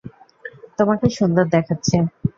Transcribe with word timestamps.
তোমাকে 0.77 1.05
সুন্দর 1.17 1.45
দেখাচ্ছে। 1.55 1.95